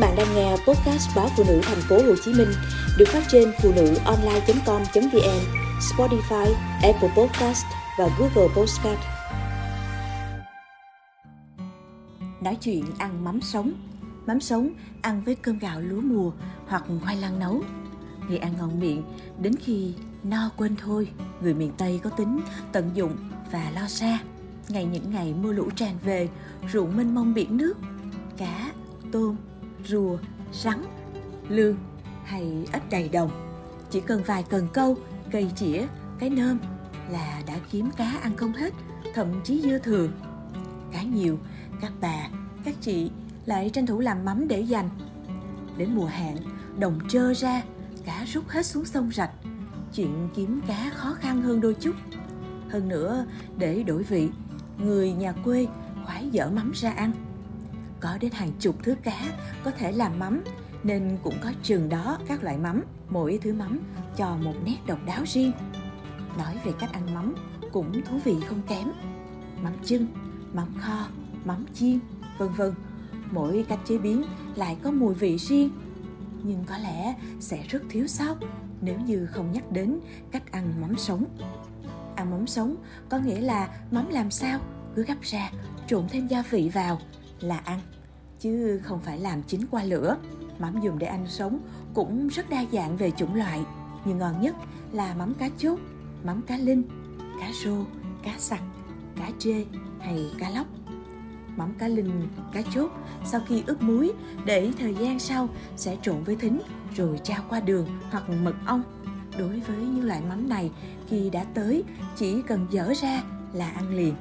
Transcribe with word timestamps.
bạn 0.00 0.16
đang 0.16 0.34
nghe 0.34 0.50
podcast 0.50 1.16
báo 1.16 1.28
phụ 1.36 1.44
nữ 1.48 1.60
thành 1.62 1.80
phố 1.88 1.96
Hồ 1.96 2.14
Chí 2.24 2.32
Minh 2.34 2.48
được 2.98 3.08
phát 3.08 3.22
trên 3.28 3.52
phụ 3.62 3.72
nữ 3.76 3.94
online.com.vn, 4.04 5.40
Spotify, 5.80 6.54
Apple 6.82 7.10
Podcast 7.16 7.64
và 7.98 8.08
Google 8.18 8.54
Podcast. 8.56 9.00
Nói 12.40 12.56
chuyện 12.60 12.84
ăn 12.98 13.24
mắm 13.24 13.40
sống 13.40 13.72
Mắm 14.26 14.40
sống 14.40 14.70
ăn 15.02 15.22
với 15.24 15.34
cơm 15.34 15.58
gạo 15.58 15.80
lúa 15.80 16.00
mùa 16.00 16.32
hoặc 16.66 16.84
khoai 17.02 17.16
lang 17.16 17.38
nấu. 17.38 17.62
Người 18.28 18.38
ăn 18.38 18.52
ngon 18.58 18.80
miệng 18.80 19.02
đến 19.40 19.54
khi 19.56 19.94
no 20.22 20.50
quên 20.56 20.76
thôi. 20.76 21.08
Người 21.40 21.54
miền 21.54 21.72
Tây 21.78 22.00
có 22.02 22.10
tính 22.10 22.40
tận 22.72 22.90
dụng 22.94 23.16
và 23.52 23.70
lo 23.74 23.88
xa. 23.88 24.18
Ngày 24.68 24.84
những 24.84 25.10
ngày 25.10 25.34
mưa 25.42 25.52
lũ 25.52 25.70
tràn 25.76 25.94
về, 26.04 26.28
ruộng 26.72 26.96
mênh 26.96 27.14
mông 27.14 27.34
biển 27.34 27.56
nước, 27.56 27.74
cá, 28.36 28.72
tôm, 29.12 29.36
rùa, 29.86 30.18
rắn, 30.52 30.82
lương 31.48 31.76
hay 32.24 32.66
ếch 32.72 32.90
đầy 32.90 33.08
đồng. 33.08 33.30
Chỉ 33.90 34.00
cần 34.00 34.22
vài 34.26 34.42
cần 34.42 34.68
câu, 34.72 34.96
cây 35.32 35.50
chĩa, 35.56 35.86
cái 36.18 36.30
nơm 36.30 36.58
là 37.10 37.42
đã 37.46 37.54
kiếm 37.70 37.90
cá 37.96 38.18
ăn 38.22 38.36
không 38.36 38.52
hết, 38.52 38.74
thậm 39.14 39.26
chí 39.44 39.60
dư 39.60 39.78
thừa. 39.78 40.08
Cá 40.92 41.02
nhiều, 41.02 41.38
các 41.80 41.92
bà, 42.00 42.28
các 42.64 42.74
chị 42.80 43.10
lại 43.46 43.70
tranh 43.70 43.86
thủ 43.86 44.00
làm 44.00 44.24
mắm 44.24 44.48
để 44.48 44.60
dành. 44.60 44.88
Đến 45.76 45.94
mùa 45.94 46.06
hạn, 46.06 46.36
đồng 46.78 46.98
trơ 47.08 47.34
ra, 47.34 47.62
cá 48.04 48.24
rút 48.24 48.48
hết 48.48 48.66
xuống 48.66 48.84
sông 48.84 49.10
rạch. 49.12 49.30
Chuyện 49.94 50.28
kiếm 50.34 50.60
cá 50.66 50.90
khó 50.94 51.14
khăn 51.14 51.42
hơn 51.42 51.60
đôi 51.60 51.74
chút. 51.74 51.94
Hơn 52.68 52.88
nữa, 52.88 53.26
để 53.58 53.82
đổi 53.82 54.02
vị, 54.02 54.28
người 54.78 55.12
nhà 55.12 55.32
quê 55.32 55.66
khoái 56.04 56.28
dở 56.30 56.50
mắm 56.50 56.72
ra 56.74 56.90
ăn 56.90 57.12
có 58.00 58.18
đến 58.20 58.32
hàng 58.32 58.52
chục 58.60 58.76
thứ 58.82 58.94
cá, 59.02 59.38
có 59.64 59.70
thể 59.70 59.92
làm 59.92 60.18
mắm. 60.18 60.44
Nên 60.82 61.18
cũng 61.22 61.34
có 61.42 61.52
trường 61.62 61.88
đó, 61.88 62.18
các 62.26 62.42
loại 62.42 62.58
mắm, 62.58 62.82
mỗi 63.08 63.38
thứ 63.42 63.54
mắm 63.54 63.80
cho 64.16 64.36
một 64.36 64.54
nét 64.64 64.76
độc 64.86 64.98
đáo 65.06 65.22
riêng. 65.26 65.52
Nói 66.38 66.56
về 66.64 66.72
cách 66.78 66.92
ăn 66.92 67.14
mắm 67.14 67.34
cũng 67.72 68.02
thú 68.02 68.18
vị 68.24 68.36
không 68.46 68.62
kém. 68.68 68.92
Mắm 69.62 69.72
chưng, 69.84 70.06
mắm 70.52 70.68
kho, 70.78 71.06
mắm 71.44 71.66
chiên, 71.74 71.98
vân 72.38 72.48
vân. 72.52 72.74
Mỗi 73.30 73.64
cách 73.68 73.78
chế 73.84 73.98
biến 73.98 74.24
lại 74.54 74.76
có 74.82 74.90
mùi 74.90 75.14
vị 75.14 75.36
riêng. 75.36 75.70
Nhưng 76.42 76.64
có 76.64 76.78
lẽ 76.78 77.14
sẽ 77.40 77.62
rất 77.68 77.82
thiếu 77.90 78.06
sót 78.06 78.36
nếu 78.80 78.98
như 78.98 79.26
không 79.26 79.52
nhắc 79.52 79.72
đến 79.72 80.00
cách 80.30 80.52
ăn 80.52 80.80
mắm 80.80 80.96
sống. 80.96 81.24
Ăn 82.16 82.30
mắm 82.30 82.46
sống 82.46 82.76
có 83.08 83.18
nghĩa 83.18 83.40
là 83.40 83.68
mắm 83.90 84.08
làm 84.08 84.30
sao? 84.30 84.60
Cứ 84.96 85.04
gấp 85.04 85.20
ra, 85.22 85.50
trộn 85.86 86.08
thêm 86.08 86.26
gia 86.26 86.42
vị 86.50 86.70
vào 86.74 87.00
là 87.40 87.58
ăn, 87.58 87.80
chứ 88.40 88.80
không 88.84 89.00
phải 89.00 89.18
làm 89.18 89.42
chín 89.42 89.60
qua 89.70 89.84
lửa. 89.84 90.16
Mắm 90.58 90.80
dùng 90.82 90.98
để 90.98 91.06
ăn 91.06 91.26
sống 91.28 91.58
cũng 91.94 92.28
rất 92.28 92.50
đa 92.50 92.64
dạng 92.72 92.96
về 92.96 93.10
chủng 93.10 93.34
loại, 93.34 93.64
nhưng 94.04 94.18
ngon 94.18 94.40
nhất 94.40 94.56
là 94.92 95.14
mắm 95.14 95.34
cá 95.34 95.48
chốt, 95.58 95.78
mắm 96.24 96.42
cá 96.42 96.56
linh, 96.56 96.82
cá 97.40 97.50
rô, 97.64 97.84
cá 98.22 98.34
sặc, 98.38 98.62
cá 99.16 99.30
trê 99.38 99.64
hay 100.00 100.30
cá 100.38 100.50
lóc. 100.50 100.66
Mắm 101.56 101.74
cá 101.78 101.88
linh, 101.88 102.28
cá 102.52 102.62
chốt 102.74 102.90
sau 103.24 103.40
khi 103.48 103.62
ướp 103.66 103.82
muối 103.82 104.12
để 104.44 104.72
thời 104.78 104.94
gian 104.94 105.18
sau 105.18 105.48
sẽ 105.76 105.96
trộn 106.02 106.22
với 106.22 106.36
thính 106.36 106.60
rồi 106.96 107.20
trao 107.24 107.44
qua 107.48 107.60
đường 107.60 107.86
hoặc 108.10 108.24
mật 108.42 108.54
ong. 108.66 108.82
Đối 109.38 109.60
với 109.60 109.76
những 109.76 110.04
loại 110.04 110.22
mắm 110.28 110.48
này, 110.48 110.70
khi 111.08 111.30
đã 111.30 111.44
tới, 111.54 111.84
chỉ 112.16 112.42
cần 112.42 112.66
dở 112.70 112.92
ra 113.02 113.22
là 113.52 113.70
ăn 113.70 113.96
liền. 113.96 114.14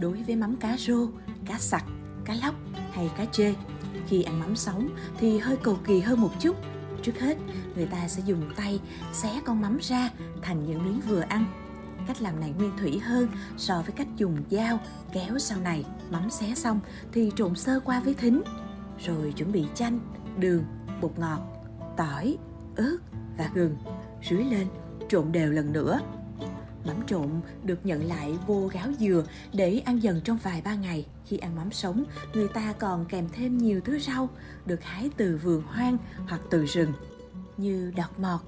Đối 0.00 0.22
với 0.22 0.36
mắm 0.36 0.56
cá 0.56 0.76
rô, 0.76 1.06
cá 1.46 1.58
sặc 1.58 1.84
cá 2.24 2.34
lóc 2.34 2.54
hay 2.92 3.10
cá 3.16 3.24
chê. 3.24 3.54
Khi 4.06 4.22
ăn 4.22 4.40
mắm 4.40 4.56
sống 4.56 4.88
thì 5.18 5.38
hơi 5.38 5.56
cầu 5.56 5.78
kỳ 5.84 6.00
hơn 6.00 6.20
một 6.20 6.30
chút. 6.40 6.56
Trước 7.02 7.20
hết, 7.20 7.38
người 7.76 7.86
ta 7.86 8.08
sẽ 8.08 8.22
dùng 8.26 8.50
tay 8.56 8.80
xé 9.12 9.40
con 9.44 9.60
mắm 9.60 9.78
ra 9.82 10.10
thành 10.42 10.64
những 10.64 10.84
miếng 10.84 11.00
vừa 11.00 11.20
ăn. 11.20 11.46
Cách 12.06 12.22
làm 12.22 12.40
này 12.40 12.54
nguyên 12.58 12.72
thủy 12.78 12.98
hơn 12.98 13.28
so 13.56 13.82
với 13.82 13.92
cách 13.92 14.08
dùng 14.16 14.36
dao 14.50 14.80
kéo 15.12 15.38
sau 15.38 15.60
này. 15.60 15.84
Mắm 16.10 16.30
xé 16.30 16.54
xong 16.54 16.80
thì 17.12 17.32
trộn 17.36 17.54
sơ 17.54 17.80
qua 17.80 18.00
với 18.00 18.14
thính, 18.14 18.42
rồi 19.04 19.32
chuẩn 19.36 19.52
bị 19.52 19.64
chanh, 19.74 20.00
đường, 20.38 20.64
bột 21.00 21.18
ngọt, 21.18 21.40
tỏi, 21.96 22.36
ớt 22.76 22.96
và 23.38 23.50
gừng, 23.54 23.76
rưới 24.30 24.44
lên 24.44 24.66
trộn 25.08 25.32
đều 25.32 25.52
lần 25.52 25.72
nữa 25.72 26.00
Mắm 26.86 26.96
trộn 27.06 27.28
được 27.64 27.86
nhận 27.86 28.04
lại 28.04 28.38
vô 28.46 28.70
gáo 28.72 28.88
dừa 29.00 29.24
để 29.52 29.82
ăn 29.84 30.02
dần 30.02 30.20
trong 30.24 30.38
vài 30.42 30.62
ba 30.64 30.74
ngày. 30.74 31.06
Khi 31.26 31.36
ăn 31.36 31.56
mắm 31.56 31.72
sống, 31.72 32.04
người 32.34 32.48
ta 32.48 32.72
còn 32.78 33.04
kèm 33.04 33.28
thêm 33.32 33.58
nhiều 33.58 33.80
thứ 33.84 33.98
rau 33.98 34.28
được 34.66 34.82
hái 34.82 35.10
từ 35.16 35.40
vườn 35.42 35.62
hoang 35.62 35.96
hoặc 36.28 36.40
từ 36.50 36.64
rừng 36.64 36.92
như 37.56 37.92
đọt 37.96 38.18
mọt, 38.18 38.40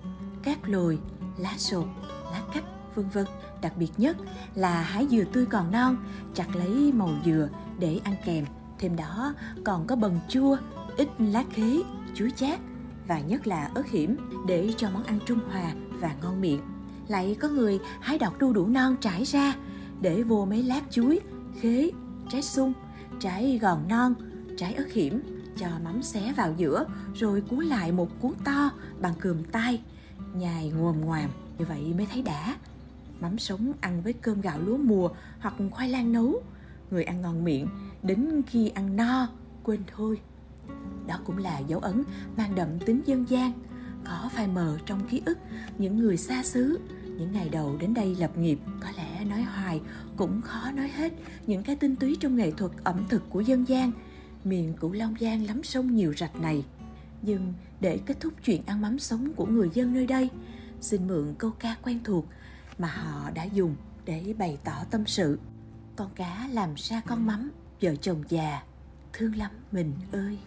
cát 0.42 0.68
lồi, 0.68 0.98
lá 1.38 1.54
sột, 1.58 1.86
lá 2.32 2.42
cách, 2.54 2.64
vân 2.94 3.08
vân. 3.08 3.26
Đặc 3.62 3.72
biệt 3.76 3.90
nhất 3.96 4.16
là 4.54 4.82
hái 4.82 5.06
dừa 5.10 5.24
tươi 5.32 5.46
còn 5.46 5.72
non, 5.72 5.96
chặt 6.34 6.56
lấy 6.56 6.92
màu 6.92 7.10
dừa 7.24 7.48
để 7.78 8.00
ăn 8.04 8.14
kèm. 8.24 8.44
Thêm 8.78 8.96
đó 8.96 9.34
còn 9.64 9.86
có 9.86 9.96
bần 9.96 10.20
chua, 10.28 10.56
ít 10.96 11.08
lá 11.18 11.44
khế, 11.52 11.82
chuối 12.14 12.30
chát 12.36 12.60
và 13.08 13.20
nhất 13.20 13.46
là 13.46 13.70
ớt 13.74 13.86
hiểm 13.90 14.16
để 14.46 14.72
cho 14.76 14.90
món 14.90 15.04
ăn 15.04 15.18
trung 15.26 15.38
hòa 15.50 15.72
và 16.00 16.14
ngon 16.22 16.40
miệng 16.40 16.60
lại 17.08 17.36
có 17.40 17.48
người 17.48 17.78
hái 18.00 18.18
đọt 18.18 18.32
đu 18.38 18.52
đủ 18.52 18.66
non 18.66 18.96
trải 19.00 19.24
ra, 19.24 19.54
để 20.00 20.22
vô 20.22 20.44
mấy 20.44 20.62
lát 20.62 20.82
chuối, 20.90 21.20
khế, 21.60 21.90
trái 22.30 22.42
sung, 22.42 22.72
trái 23.20 23.58
gòn 23.62 23.88
non, 23.88 24.14
trái 24.56 24.74
ớt 24.74 24.92
hiểm, 24.92 25.22
cho 25.56 25.66
mắm 25.84 26.02
xé 26.02 26.32
vào 26.36 26.54
giữa, 26.56 26.84
rồi 27.14 27.40
cuốn 27.40 27.64
lại 27.64 27.92
một 27.92 28.08
cuốn 28.20 28.32
to 28.44 28.70
bằng 29.00 29.14
cườm 29.20 29.44
tay, 29.44 29.82
nhài 30.34 30.70
nguồm 30.70 31.00
ngoàm. 31.00 31.30
Như 31.58 31.64
vậy 31.64 31.94
mới 31.96 32.06
thấy 32.12 32.22
đã. 32.22 32.56
Mắm 33.20 33.38
sống 33.38 33.72
ăn 33.80 34.02
với 34.02 34.12
cơm 34.12 34.40
gạo 34.40 34.58
lúa 34.60 34.76
mùa 34.76 35.10
hoặc 35.40 35.54
khoai 35.70 35.88
lang 35.88 36.12
nấu. 36.12 36.42
Người 36.90 37.04
ăn 37.04 37.22
ngon 37.22 37.44
miệng, 37.44 37.68
đến 38.02 38.42
khi 38.46 38.68
ăn 38.68 38.96
no, 38.96 39.28
quên 39.62 39.80
thôi. 39.96 40.20
Đó 41.06 41.18
cũng 41.24 41.38
là 41.38 41.58
dấu 41.58 41.80
ấn 41.80 42.02
mang 42.36 42.54
đậm 42.54 42.78
tính 42.78 43.00
dân 43.06 43.24
gian 43.28 43.52
có 44.08 44.28
phai 44.32 44.46
mờ 44.48 44.78
trong 44.86 45.08
ký 45.08 45.22
ức 45.26 45.38
những 45.78 45.98
người 45.98 46.16
xa 46.16 46.42
xứ. 46.42 46.80
Những 47.18 47.32
ngày 47.32 47.48
đầu 47.48 47.76
đến 47.80 47.94
đây 47.94 48.14
lập 48.14 48.38
nghiệp, 48.38 48.58
có 48.80 48.88
lẽ 48.96 49.24
nói 49.24 49.42
hoài 49.42 49.80
cũng 50.16 50.42
khó 50.42 50.70
nói 50.70 50.88
hết 50.88 51.12
những 51.46 51.62
cái 51.62 51.76
tinh 51.76 51.96
túy 51.96 52.16
trong 52.20 52.36
nghệ 52.36 52.50
thuật 52.50 52.72
ẩm 52.84 53.04
thực 53.08 53.22
của 53.30 53.40
dân 53.40 53.68
gian. 53.68 53.92
Miền 54.44 54.74
cửu 54.80 54.92
long 54.92 55.14
giang 55.20 55.46
lắm 55.46 55.62
sông 55.62 55.94
nhiều 55.94 56.14
rạch 56.16 56.40
này. 56.40 56.64
Nhưng 57.22 57.52
để 57.80 58.00
kết 58.06 58.20
thúc 58.20 58.32
chuyện 58.44 58.62
ăn 58.66 58.80
mắm 58.80 58.98
sống 58.98 59.32
của 59.32 59.46
người 59.46 59.70
dân 59.74 59.94
nơi 59.94 60.06
đây, 60.06 60.30
xin 60.80 61.06
mượn 61.06 61.34
câu 61.38 61.50
ca 61.50 61.76
quen 61.82 62.00
thuộc 62.04 62.26
mà 62.78 62.88
họ 62.88 63.30
đã 63.30 63.44
dùng 63.44 63.76
để 64.04 64.34
bày 64.38 64.58
tỏ 64.64 64.84
tâm 64.90 65.06
sự. 65.06 65.38
Con 65.96 66.10
cá 66.14 66.48
làm 66.52 66.74
ra 66.76 67.00
con 67.00 67.26
mắm, 67.26 67.50
vợ 67.80 67.96
chồng 67.96 68.24
già, 68.28 68.62
thương 69.12 69.36
lắm 69.36 69.50
mình 69.72 69.92
ơi. 70.12 70.38